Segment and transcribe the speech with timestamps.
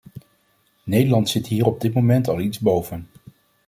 [0.83, 3.07] Nederland zit hier op dit moment al iets boven.